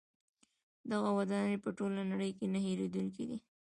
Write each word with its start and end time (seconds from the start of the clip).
دغه 0.91 1.09
ودانۍ 1.17 1.57
په 1.63 1.69
ټوله 1.77 2.01
نړۍ 2.11 2.31
کې 2.37 2.45
نه 2.53 2.59
هیریدونکې 2.65 3.23
دي. 3.29 3.37